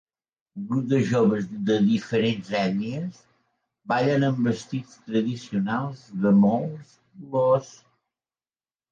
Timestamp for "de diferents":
1.67-2.47